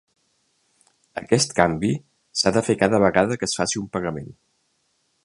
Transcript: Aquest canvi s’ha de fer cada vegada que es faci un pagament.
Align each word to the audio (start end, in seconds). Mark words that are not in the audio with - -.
Aquest 1.21 1.53
canvi 1.59 1.91
s’ha 2.41 2.53
de 2.57 2.65
fer 2.71 2.77
cada 2.85 3.03
vegada 3.07 3.41
que 3.43 3.49
es 3.51 3.55
faci 3.61 3.83
un 3.83 3.95
pagament. 3.99 4.37